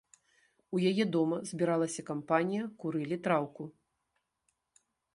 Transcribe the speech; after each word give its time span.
У 0.77 0.81
яе 0.91 1.05
дома 1.15 1.37
збіралася 1.51 2.01
кампанія, 2.09 2.63
курылі 2.85 3.23
траўку. 3.29 3.71